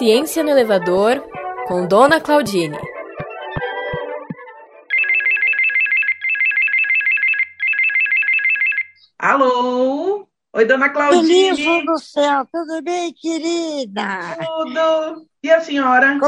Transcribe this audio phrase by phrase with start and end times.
[0.00, 1.22] Ciência no Elevador,
[1.68, 2.78] com Dona Claudine.
[9.18, 10.26] Alô?
[10.54, 11.54] Oi, Dona Claudine.
[11.54, 14.38] Feliz do céu, tudo bem, querida?
[14.38, 15.28] Tudo.
[15.42, 16.18] E a senhora?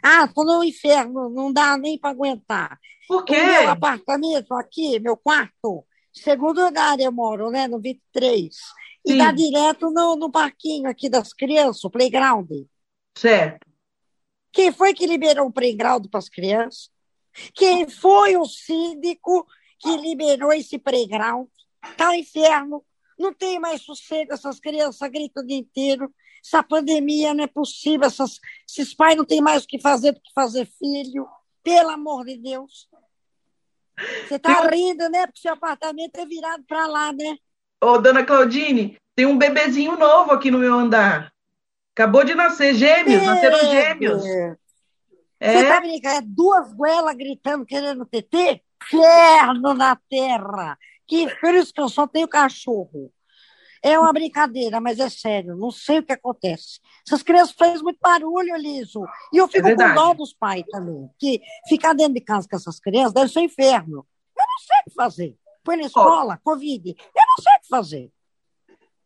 [0.00, 2.78] Ah, tô no inferno, não dá nem para aguentar.
[3.08, 3.34] Por quê?
[3.34, 8.54] O meu apartamento aqui, meu quarto, segundo andar eu moro, né, no 23.
[9.04, 9.18] E Sim.
[9.18, 12.48] dá direto no, no parquinho aqui das crianças, o playground.
[13.16, 13.66] Certo.
[14.52, 16.90] Quem foi que liberou o playground para as crianças?
[17.54, 19.46] Quem foi o síndico
[19.78, 21.48] que liberou esse playground?
[21.96, 22.84] Tá o inferno.
[23.18, 26.12] Não tem mais sossego, essas crianças gritam o dia inteiro.
[26.44, 28.06] Essa pandemia não é possível.
[28.06, 28.38] Essas,
[28.68, 31.26] esses pais não têm mais o que fazer do que fazer filho.
[31.62, 32.88] Pelo amor de Deus.
[34.26, 35.26] Você tá rindo, né?
[35.26, 37.36] Porque seu apartamento é virado para lá, né?
[37.80, 41.32] Ô, Dona Claudine, tem um bebezinho novo aqui no meu andar.
[41.94, 44.22] Acabou de nascer, gêmeos, nasceram gêmeos.
[44.22, 44.56] Você
[45.40, 46.16] É, tá brincando?
[46.16, 48.62] É duas goelas gritando, querendo TT?
[48.84, 50.78] Inferno na terra!
[51.06, 53.12] Que, por isso que eu só tenho cachorro.
[53.84, 56.78] É uma brincadeira, mas é sério, não sei o que acontece.
[57.06, 59.04] Essas crianças fazem muito barulho, Liso.
[59.32, 59.94] E eu fico com verdade.
[59.96, 61.10] dó dos pais também.
[61.18, 64.06] Que ficar dentro de casa com essas crianças deve ser um inferno.
[64.38, 65.36] Eu não sei o que fazer.
[65.64, 66.90] Põe na escola, Covid.
[66.90, 68.10] Eu não sei o que fazer.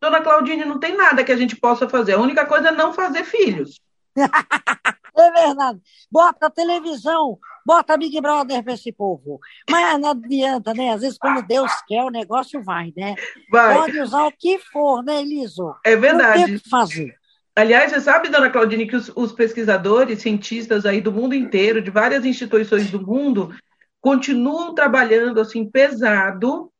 [0.01, 2.15] Dona Claudine, não tem nada que a gente possa fazer.
[2.15, 3.81] A única coisa é não fazer filhos.
[5.19, 5.81] É verdade.
[6.11, 9.41] Bota a televisão, bota Big Brother para esse povo.
[9.69, 10.91] Mas não adianta, né?
[10.91, 13.15] Às vezes, quando Deus quer, o negócio vai, né?
[13.51, 13.75] Vai.
[13.79, 15.75] Pode usar o que for, né, Eliso?
[15.83, 16.61] É Não tem o verdade.
[16.61, 17.15] que fazer.
[17.55, 21.91] Aliás, você sabe, Dona Claudine, que os, os pesquisadores, cientistas aí do mundo inteiro, de
[21.91, 23.57] várias instituições do mundo,
[24.03, 26.71] continuam trabalhando assim pesado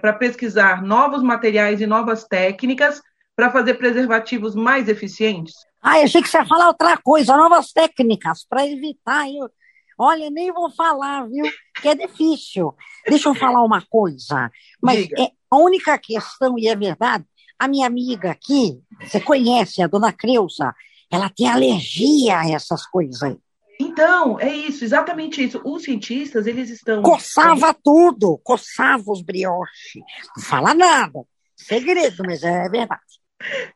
[0.00, 3.00] para pesquisar novos materiais e novas técnicas
[3.34, 5.54] para fazer preservativos mais eficientes.
[5.82, 9.28] Ah, eu achei que você ia falar outra coisa, novas técnicas para evitar.
[9.28, 9.50] Eu...
[9.98, 11.44] Olha, nem vou falar, viu?
[11.80, 12.74] Que é difícil.
[13.06, 14.50] Deixa eu falar uma coisa.
[14.82, 15.22] Mas Diga.
[15.22, 17.24] é, a única questão, e é verdade,
[17.58, 20.74] a minha amiga aqui, você conhece, a dona Creuza,
[21.10, 23.38] ela tem alergia a essas coisas aí.
[23.80, 25.60] Então, é isso, exatamente isso.
[25.64, 27.02] Os cientistas, eles estão.
[27.02, 30.02] Coçava tudo, coçava os brioches.
[30.36, 31.20] Não fala nada.
[31.54, 33.00] Segredo, mas é verdade.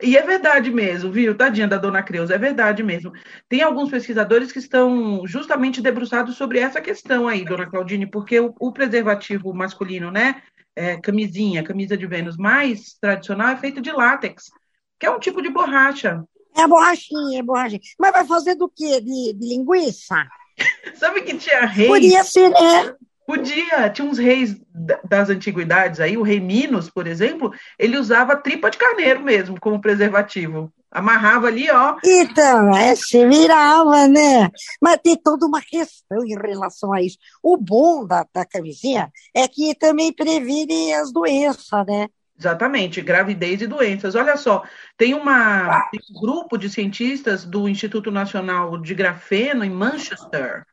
[0.02, 1.36] E é verdade mesmo, viu?
[1.36, 3.12] Tadinha da dona Creuza, é verdade mesmo.
[3.48, 8.54] Tem alguns pesquisadores que estão justamente debruçados sobre essa questão aí, dona Claudine, porque o,
[8.58, 10.42] o preservativo masculino, né?
[10.80, 14.50] é, camisinha, camisa de Vênus mais tradicional é feito de látex,
[14.98, 16.24] que é um tipo de borracha.
[16.56, 17.80] É a borrachinha, é borrachinha.
[17.98, 19.00] Mas vai fazer do quê?
[19.00, 20.16] De, de linguiça?
[20.94, 21.88] Sabe que tinha reis?
[21.88, 22.94] Podia ser, né?
[23.26, 28.34] Podia, tinha uns reis da- das antiguidades aí, o rei Minos, por exemplo, ele usava
[28.34, 30.72] tripa de carneiro mesmo como preservativo.
[30.90, 31.96] Amarrava ali, ó.
[32.04, 34.50] Então, é, se virava, né?
[34.82, 37.16] Mas tem toda uma questão em relação a isso.
[37.40, 42.08] O bom da, da camisinha é que também previne as doenças, né?
[42.40, 44.14] Exatamente, gravidez e doenças.
[44.14, 44.64] Olha só,
[44.96, 50.64] tem, uma, tem um grupo de cientistas do Instituto Nacional de Grafeno em Manchester.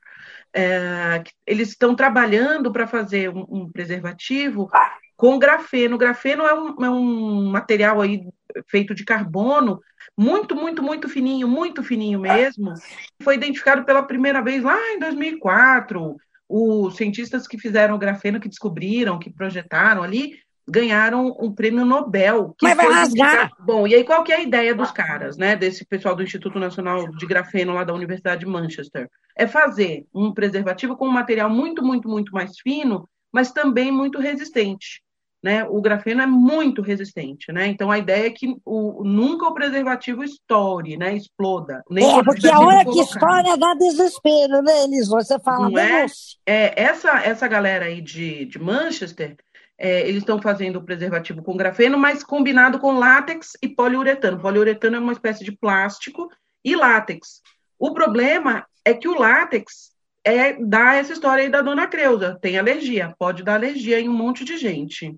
[0.54, 4.70] é, eles estão trabalhando para fazer um, um preservativo
[5.18, 5.98] com grafeno.
[5.98, 8.26] Grafeno é um, é um material aí
[8.70, 9.82] feito de carbono
[10.16, 12.74] muito, muito, muito fininho, muito fininho mesmo.
[13.22, 16.16] Foi identificado pela primeira vez lá em 2004.
[16.48, 22.54] Os cientistas que fizeram o grafeno, que descobriram, que projetaram ali, ganharam um prêmio Nobel.
[22.58, 23.52] Que Mas vai rasgar.
[23.60, 25.56] Bom, e aí qual que é a ideia dos caras, né?
[25.56, 29.10] Desse pessoal do Instituto Nacional de Grafeno lá da Universidade de Manchester?
[29.36, 34.20] É fazer um preservativo com um material muito, muito, muito mais fino, mas também muito
[34.20, 35.02] resistente.
[35.42, 35.64] Né?
[35.66, 37.68] O grafeno é muito resistente, né?
[37.68, 41.16] Então a ideia é que o, nunca o preservativo estoure, né?
[41.16, 41.84] Exploda.
[41.96, 45.08] É, porque a hora que história dá desespero, né, Elis?
[45.08, 46.02] Você fala, Não é?
[46.02, 49.38] "Nossa, É, essa, essa galera aí de, de Manchester,
[49.78, 54.40] é, eles estão fazendo o preservativo com grafeno, mas combinado com látex e poliuretano.
[54.40, 56.30] Poliuretano é uma espécie de plástico
[56.64, 57.42] e látex.
[57.78, 59.92] O problema é que o látex
[60.24, 62.38] é, dá essa história aí da dona Creuza.
[62.42, 65.16] Tem alergia, pode dar alergia em um monte de gente.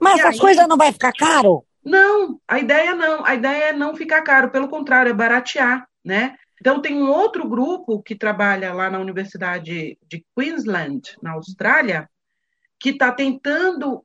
[0.00, 0.40] mas E essas aí?
[0.40, 1.64] coisas não vai ficar caro?
[1.84, 6.34] Não, a ideia não, a ideia é não ficar caro, pelo contrário, é baratear, né?
[6.60, 12.08] Então tem um outro grupo que trabalha lá na Universidade de Queensland, na Austrália,
[12.78, 14.04] que está tentando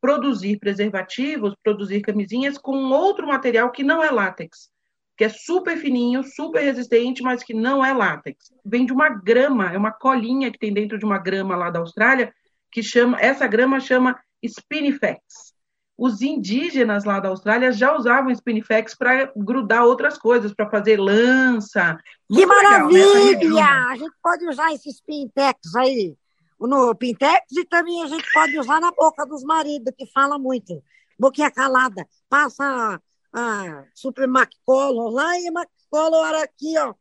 [0.00, 4.68] produzir preservativos, produzir camisinhas com outro material que não é látex,
[5.16, 8.52] que é super fininho, super resistente, mas que não é látex.
[8.64, 11.78] Vem de uma grama, é uma colinha que tem dentro de uma grama lá da
[11.78, 12.34] Austrália,
[12.70, 15.54] que chama, essa grama chama Spinifex.
[15.96, 21.96] os indígenas lá da Austrália já usavam Spinifex para grudar outras coisas, para fazer lança.
[22.30, 23.38] Que maravilha!
[23.38, 26.14] Legal, a gente pode usar esses Spinifex aí
[26.66, 30.82] no Pintex e também a gente pode usar na boca dos maridos, que fala muito.
[31.18, 32.06] Boquinha calada.
[32.28, 33.00] Passa
[33.32, 36.94] a Super Maccolor lá e Maccolor era aqui, ó.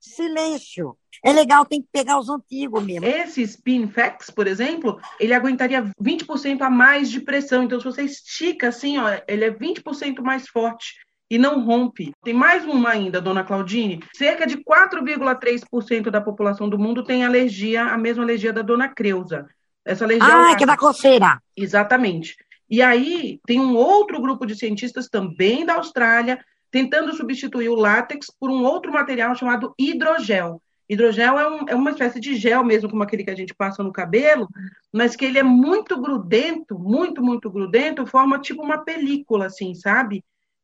[0.00, 0.96] Silêncio.
[1.24, 3.06] É legal, tem que pegar os antigos mesmo.
[3.06, 7.62] Esse Spinfax, por exemplo, ele aguentaria 20% a mais de pressão.
[7.62, 10.94] Então, se você estica assim, ó, ele é 20% mais forte
[11.32, 12.12] e não rompe.
[12.22, 14.04] Tem mais uma ainda, dona Claudine.
[14.14, 19.46] Cerca de 4,3% da população do mundo tem alergia, a mesma alergia da dona Creuza.
[19.82, 20.28] Essa alergia.
[20.28, 21.40] Ah, que é da coceira.
[21.56, 22.36] Exatamente.
[22.68, 26.38] E aí tem um outro grupo de cientistas também da Austrália
[26.70, 30.60] tentando substituir o látex por um outro material chamado hidrogel.
[30.86, 33.82] Hidrogel é, um, é, uma espécie de gel mesmo, como aquele que a gente passa
[33.82, 34.46] no cabelo,
[34.92, 40.22] mas que ele é muito grudento, muito, muito grudento, forma tipo uma película, assim, sabe?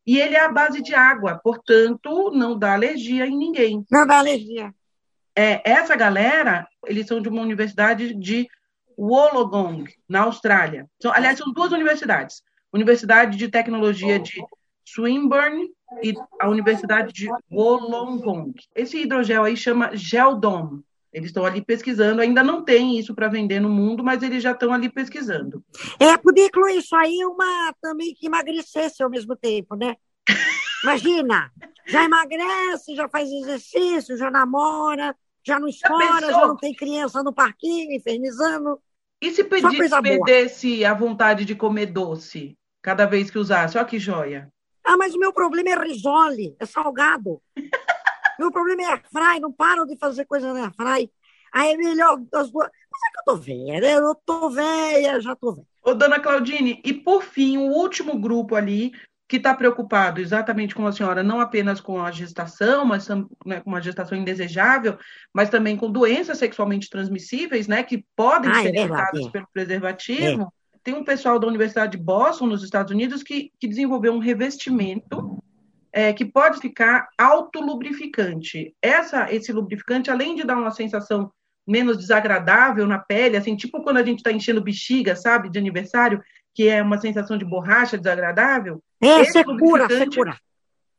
[0.09, 3.85] E ele é à base de água, portanto, não dá alergia em ninguém.
[3.91, 4.75] Não dá alergia.
[5.37, 8.49] É, essa galera, eles são de uma universidade de
[8.99, 10.89] Wollongong, na Austrália.
[10.99, 12.43] São, aliás, são duas universidades.
[12.73, 14.43] Universidade de Tecnologia de
[14.83, 15.69] Swinburne
[16.03, 18.55] e a Universidade de Wollongong.
[18.75, 20.81] Esse hidrogel aí chama Geldom.
[21.13, 24.53] Eles estão ali pesquisando, ainda não tem isso para vender no mundo, mas eles já
[24.53, 25.65] estão ali pesquisando.
[25.99, 29.97] É, podia incluir isso aí uma também que emagrecesse ao mesmo tempo, né?
[30.85, 31.51] Imagina,
[31.87, 37.23] já emagrece, já faz exercício, já namora, já não escora, já, já não tem criança
[37.23, 38.79] no parquinho, infernizando.
[39.21, 43.77] E se pedisse, perdesse a vontade de comer doce cada vez que usasse?
[43.77, 44.53] Olha que joia.
[44.85, 47.43] Ah, mas o meu problema é risole, é salgado.
[48.39, 51.11] Meu problema é airfry, não param de fazer coisa na airfry.
[51.53, 52.69] Aí é melhor das duas.
[52.69, 53.95] Mas é que eu tô velha, né?
[53.95, 55.67] Eu tô velha, já tô velha.
[55.83, 58.93] Ô, dona Claudine, e por fim, o último grupo ali
[59.29, 63.07] que está preocupado exatamente como a senhora, não apenas com a gestação, mas
[63.45, 64.99] né, com uma gestação indesejável,
[65.35, 70.43] mas também com doenças sexualmente transmissíveis, né, que podem ah, ser é evitadas pelo preservativo.
[70.43, 70.47] É.
[70.83, 75.39] Tem um pessoal da Universidade de Boston, nos Estados Unidos, que, que desenvolveu um revestimento
[75.99, 78.73] é, que pode ficar autolubrificante.
[78.81, 81.29] Essa, esse lubrificante, além de dar uma sensação
[81.67, 86.23] menos desagradável na pele, assim, tipo quando a gente está enchendo bexiga, sabe, de aniversário,
[86.55, 88.81] que é uma sensação de borracha desagradável.
[89.03, 90.39] É, secura, secura.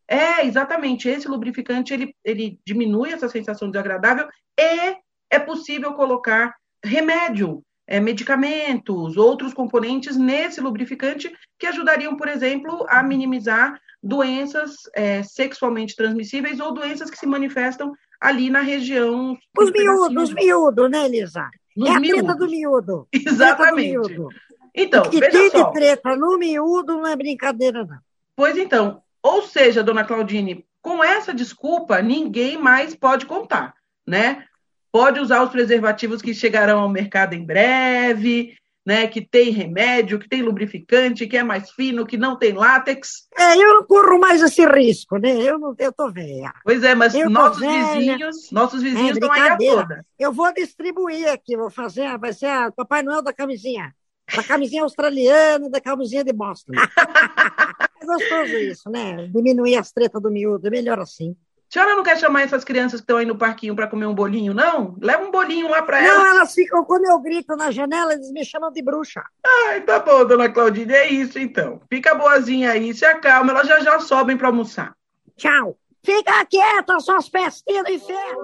[0.05, 1.07] É, exatamente.
[1.07, 4.27] Esse lubrificante, ele, ele diminui essa sensação desagradável
[4.59, 4.97] e
[5.31, 6.53] é possível colocar
[6.83, 15.23] remédio, é, medicamentos, outros componentes nesse lubrificante que ajudariam, por exemplo, a minimizar doenças é,
[15.23, 17.91] sexualmente transmissíveis ou doenças que se manifestam
[18.21, 19.35] ali na região.
[19.57, 21.49] Os miúdos, os miúdos, né, Elisa?
[21.75, 22.37] Nos é a miúdos.
[22.37, 23.07] do miúdo.
[23.11, 23.93] Exatamente.
[23.95, 24.29] Do miúdo.
[24.75, 25.71] Então, e veja tem só.
[25.71, 27.97] treta no miúdo não é brincadeira, não.
[28.35, 33.73] Pois então, ou seja, dona Claudine, com essa desculpa, ninguém mais pode contar,
[34.05, 34.45] né?
[34.91, 38.55] Pode usar os preservativos que chegarão ao mercado em breve,
[38.85, 43.27] né, que tem remédio, que tem lubrificante, que é mais fino, que não tem látex.
[43.37, 45.31] É, eu não corro mais esse risco, né?
[45.43, 46.51] Eu não, eu tô velha.
[46.63, 50.05] Pois é, mas eu nossos vizinhos, nossos vizinhos é, estão aí a toda.
[50.17, 53.93] Eu vou distribuir aqui, vou fazer, vai ser a Papai Noel da camisinha.
[54.35, 56.73] Da camisinha australiana, da camisinha de Boston.
[58.01, 59.27] é gostoso isso, né?
[59.27, 61.35] Diminuir as tretas do miúdo, é melhor assim.
[61.69, 64.15] A senhora não quer chamar essas crianças que estão aí no parquinho para comer um
[64.15, 64.95] bolinho, não?
[64.99, 66.17] Leva um bolinho lá para elas.
[66.17, 69.23] Não, elas ficam, quando eu grito na janela, eles me chamam de bruxa.
[69.45, 71.79] Ai, tá bom, dona Claudine, é isso então.
[71.87, 74.95] Fica boazinha aí, se acalma, elas já já sobem para almoçar.
[75.37, 75.77] Tchau.
[76.03, 78.41] Fica quieta, suas pestinhas do inferno.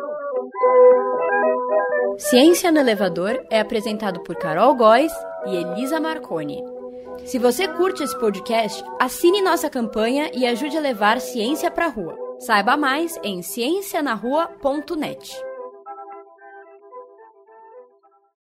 [2.20, 5.12] Ciência no Elevador é apresentado por Carol Góes
[5.48, 6.63] e Elisa Marconi.
[7.25, 11.89] Se você curte esse podcast, assine nossa campanha e ajude a levar ciência para a
[11.89, 12.25] rua.
[12.39, 15.55] Saiba mais em ciencianarrua.net.